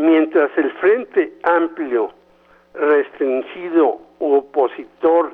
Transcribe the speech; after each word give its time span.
Mientras 0.00 0.50
el 0.56 0.72
Frente 0.80 1.34
Amplio, 1.42 2.10
restringido 2.72 4.00
u 4.18 4.32
opositor 4.36 5.30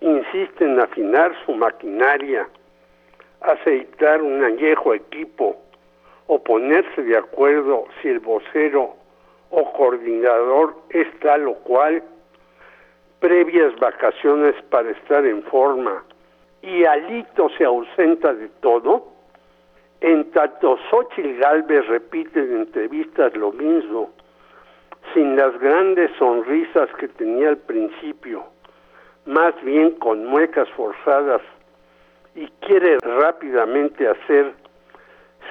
insiste 0.00 0.64
en 0.64 0.80
afinar 0.80 1.34
su 1.44 1.52
maquinaria, 1.52 2.48
aceitar 3.42 4.22
un 4.22 4.42
añejo 4.42 4.94
equipo 4.94 5.58
o 6.28 6.42
ponerse 6.42 7.02
de 7.02 7.18
acuerdo 7.18 7.84
si 8.00 8.08
el 8.08 8.20
vocero 8.20 8.94
o 9.50 9.72
coordinador 9.74 10.76
es 10.88 11.06
tal 11.20 11.46
o 11.46 11.54
cual, 11.56 12.02
previas 13.20 13.78
vacaciones 13.80 14.54
para 14.70 14.92
estar 14.92 15.26
en 15.26 15.42
forma 15.42 16.02
y 16.62 16.86
Alito 16.86 17.50
se 17.58 17.66
ausenta 17.66 18.32
de 18.32 18.48
todo, 18.62 19.12
en 20.04 20.30
tanto 20.32 20.76
Xochitl 20.90 21.38
Galvez 21.38 21.86
repite 21.86 22.38
en 22.38 22.58
entrevistas 22.58 23.34
lo 23.34 23.52
mismo, 23.52 24.10
sin 25.14 25.34
las 25.34 25.58
grandes 25.58 26.10
sonrisas 26.18 26.90
que 26.98 27.08
tenía 27.08 27.48
al 27.48 27.56
principio, 27.56 28.44
más 29.24 29.54
bien 29.64 29.92
con 29.92 30.26
muecas 30.26 30.68
forzadas, 30.76 31.40
y 32.34 32.46
quiere 32.60 32.98
rápidamente 32.98 34.06
hacer, 34.06 34.52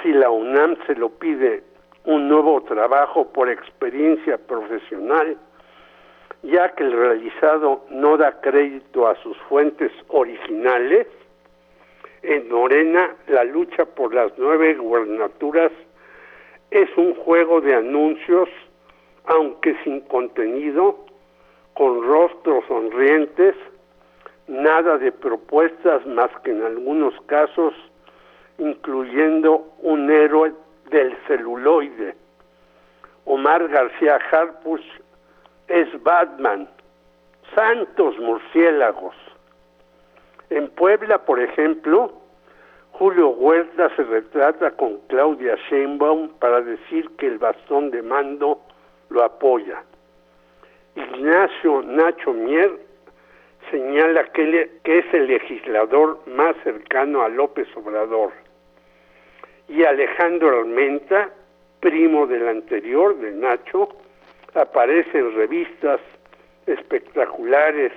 si 0.03 0.11
la 0.11 0.30
UNAM 0.30 0.77
se 0.85 0.94
lo 0.97 1.09
pide, 1.09 1.63
un 2.05 2.27
nuevo 2.27 2.61
trabajo 2.61 3.33
por 3.33 3.49
experiencia 3.49 4.38
profesional, 4.38 5.35
ya 6.44 6.70
que 6.75 6.83
el 6.83 6.91
realizado 6.91 7.85
no 7.89 8.17
da 8.17 8.39
crédito 8.39 9.08
a 9.08 9.16
sus 9.23 9.35
fuentes 9.49 9.91
originales, 10.09 11.08
en 12.23 12.49
Morena 12.49 13.15
la 13.27 13.43
lucha 13.43 13.85
por 13.85 14.13
las 14.13 14.31
nueve 14.37 14.73
gubernaturas 14.75 15.71
es 16.71 16.89
un 16.97 17.13
juego 17.15 17.61
de 17.61 17.75
anuncios, 17.75 18.49
aunque 19.25 19.75
sin 19.83 20.01
contenido, 20.01 21.05
con 21.73 22.02
rostros 22.03 22.63
sonrientes, 22.67 23.55
nada 24.47 24.97
de 24.97 25.11
propuestas 25.11 26.05
más 26.07 26.30
que 26.43 26.52
en 26.52 26.63
algunos 26.63 27.13
casos, 27.25 27.73
incluyendo 28.58 29.67
un 29.80 30.09
héroe 30.09 30.53
del 30.89 31.15
celuloide. 31.27 32.15
Omar 33.25 33.67
García 33.67 34.19
Harpus 34.31 34.81
es 35.67 35.87
Batman, 36.03 36.69
santos 37.55 38.17
murciélagos. 38.19 39.15
En 40.53 40.67
Puebla, 40.67 41.17
por 41.25 41.39
ejemplo, 41.39 42.13
Julio 42.91 43.29
Huerta 43.29 43.89
se 43.95 44.03
retrata 44.03 44.69
con 44.69 44.99
Claudia 45.07 45.55
Sheinbaum 45.67 46.29
para 46.37 46.61
decir 46.61 47.09
que 47.17 47.25
el 47.25 47.39
bastón 47.39 47.89
de 47.89 48.03
mando 48.03 48.61
lo 49.09 49.23
apoya. 49.23 49.81
Ignacio 50.95 51.81
Nacho 51.81 52.33
Mier 52.33 52.71
señala 53.71 54.25
que, 54.25 54.69
que 54.83 54.99
es 54.99 55.13
el 55.15 55.25
legislador 55.25 56.19
más 56.27 56.55
cercano 56.63 57.23
a 57.23 57.29
López 57.29 57.67
Obrador. 57.75 58.31
Y 59.67 59.83
Alejandro 59.83 60.59
Almenta, 60.59 61.31
primo 61.79 62.27
del 62.27 62.47
anterior, 62.47 63.17
de 63.17 63.31
Nacho, 63.31 63.89
aparece 64.53 65.17
en 65.17 65.35
revistas 65.35 65.99
espectaculares, 66.67 67.91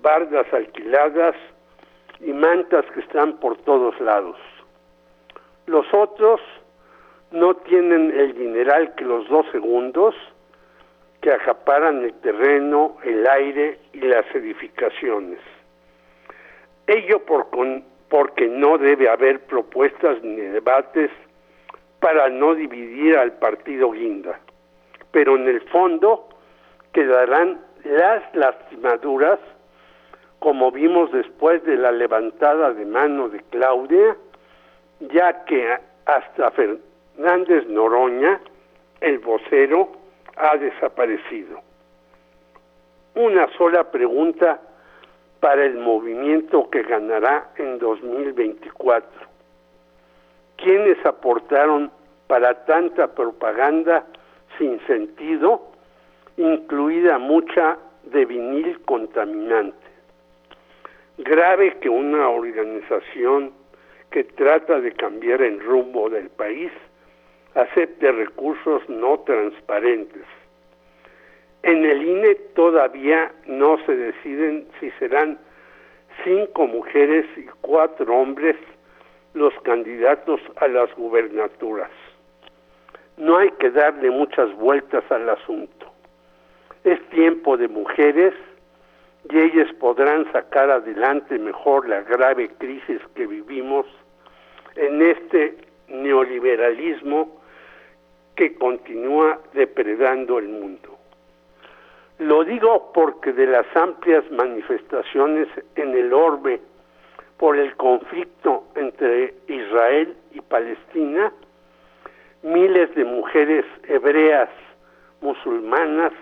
bardas 0.00 0.50
alquiladas 0.54 1.36
y 2.20 2.32
mantas 2.32 2.84
que 2.92 3.00
están 3.00 3.38
por 3.38 3.56
todos 3.58 3.98
lados. 4.00 4.36
Los 5.66 5.86
otros 5.92 6.40
no 7.30 7.54
tienen 7.56 8.12
el 8.12 8.34
dineral 8.34 8.94
que 8.94 9.04
los 9.04 9.28
dos 9.28 9.46
segundos 9.52 10.14
que 11.20 11.32
acaparan 11.32 12.04
el 12.04 12.14
terreno, 12.20 12.96
el 13.02 13.26
aire 13.26 13.80
y 13.92 14.00
las 14.00 14.24
edificaciones. 14.34 15.40
Ello 16.86 17.24
por 17.24 17.48
porque 18.08 18.46
no 18.46 18.78
debe 18.78 19.08
haber 19.08 19.40
propuestas 19.46 20.22
ni 20.22 20.36
debates 20.36 21.10
para 21.98 22.28
no 22.28 22.54
dividir 22.54 23.16
al 23.16 23.32
partido 23.32 23.90
guinda 23.90 24.38
pero 25.16 25.34
en 25.34 25.48
el 25.48 25.62
fondo 25.70 26.28
quedarán 26.92 27.58
las 27.84 28.22
lastimaduras, 28.34 29.38
como 30.38 30.70
vimos 30.70 31.10
después 31.12 31.62
de 31.64 31.76
la 31.76 31.92
levantada 31.92 32.72
de 32.72 32.84
mano 32.84 33.28
de 33.28 33.40
Claudia, 33.50 34.16
ya 35.00 35.44
que 35.44 35.76
hasta 36.04 36.50
Fernández 36.52 37.66
Noroña, 37.68 38.40
el 39.00 39.18
vocero, 39.18 39.92
ha 40.36 40.56
desaparecido. 40.56 41.60
Una 43.14 43.48
sola 43.56 43.90
pregunta 43.90 44.60
para 45.40 45.64
el 45.64 45.76
movimiento 45.76 46.68
que 46.70 46.82
ganará 46.82 47.50
en 47.56 47.78
2024. 47.78 49.08
¿Quiénes 50.56 51.04
aportaron 51.04 51.90
para 52.26 52.64
tanta 52.64 53.14
propaganda 53.14 54.06
sin 54.58 54.80
sentido, 54.86 55.70
incluida 56.36 57.18
mucha 57.18 57.78
de 58.04 58.24
vinil 58.24 58.80
contaminante. 58.82 59.86
Grave 61.18 61.76
que 61.80 61.88
una 61.88 62.28
organización 62.28 63.52
que 64.10 64.24
trata 64.24 64.80
de 64.80 64.92
cambiar 64.92 65.42
el 65.42 65.60
rumbo 65.60 66.08
del 66.10 66.28
país 66.30 66.70
acepte 67.54 68.12
recursos 68.12 68.88
no 68.88 69.20
transparentes. 69.20 70.24
En 71.62 71.84
el 71.84 72.02
INE 72.02 72.34
todavía 72.54 73.32
no 73.46 73.78
se 73.86 73.96
deciden 73.96 74.68
si 74.78 74.90
serán 74.92 75.38
cinco 76.24 76.66
mujeres 76.66 77.26
y 77.36 77.46
cuatro 77.60 78.14
hombres 78.14 78.56
los 79.34 79.52
candidatos 79.62 80.40
a 80.56 80.68
las 80.68 80.94
gubernaturas 80.94 81.90
no 83.16 83.38
hay 83.38 83.50
que 83.52 83.70
darle 83.70 84.10
muchas 84.10 84.54
vueltas 84.56 85.04
al 85.10 85.28
asunto. 85.28 85.92
Es 86.84 87.00
tiempo 87.10 87.56
de 87.56 87.68
mujeres 87.68 88.34
podrán 89.86 90.26
sacar 90.32 90.68
adelante 90.68 91.38
mejor 91.38 91.88
la 91.88 92.00
grave 92.00 92.48
crisis 92.58 93.00
que 93.14 93.24
vivimos 93.24 93.86
en 94.74 95.00
este 95.00 95.58
neoliberalismo 95.86 97.40
que 98.34 98.56
continúa 98.56 99.38
depredando 99.52 100.40
el 100.40 100.48
mundo. 100.48 100.98
Lo 102.18 102.42
digo 102.42 102.90
porque 102.92 103.32
de 103.32 103.46
las 103.46 103.64
amplias 103.76 104.28
manifestaciones 104.32 105.46
en 105.76 105.96
el 105.96 106.12
orbe 106.12 106.60
por 107.36 107.56
el 107.56 107.76
conflicto 107.76 108.64
entre 108.74 109.34
Israel 109.46 110.16
y 110.32 110.40
Palestina, 110.40 111.32
miles 112.42 112.92
de 112.96 113.04
mujeres 113.04 113.64
hebreas, 113.84 114.48
musulmanas 115.20 116.12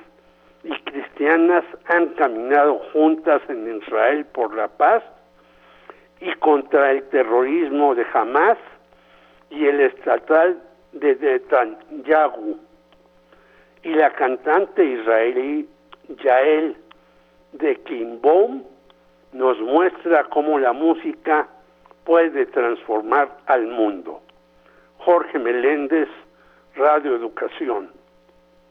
y 0.65 0.73
cristianas 0.85 1.65
han 1.87 2.09
caminado 2.15 2.79
juntas 2.93 3.43
en 3.49 3.77
Israel 3.77 4.25
por 4.33 4.55
la 4.55 4.69
paz 4.69 5.03
y 6.21 6.33
contra 6.37 6.91
el 6.91 7.03
terrorismo 7.11 7.95
de 7.95 8.07
Hamas 8.13 8.57
y 9.51 9.67
el 9.67 9.81
estatal 9.81 10.61
de 10.93 11.17
Netanyahu. 11.17 12.59
Y 13.83 13.91
la 13.91 14.11
cantante 14.15 14.83
israelí 14.83 15.69
Yael 16.23 16.77
de 17.53 17.77
Kimbom 17.83 18.63
nos 19.33 19.61
muestra 19.61 20.25
cómo 20.25 20.59
la 20.59 20.73
música 20.73 21.49
puede 22.05 22.47
transformar 22.47 23.37
al 23.47 23.67
mundo. 23.67 24.23
Jorge 24.99 25.39
Meléndez, 25.39 26.09
Radio 26.77 27.17
Educación. 27.17 27.91